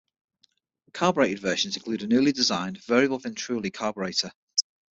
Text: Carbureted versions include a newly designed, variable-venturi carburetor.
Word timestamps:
Carbureted 0.93 1.37
versions 1.37 1.77
include 1.77 2.01
a 2.01 2.07
newly 2.07 2.31
designed, 2.31 2.79
variable-venturi 2.85 3.69
carburetor. 3.69 4.31